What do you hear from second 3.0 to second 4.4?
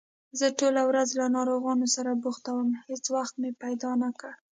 وخت مې پیدا نکړ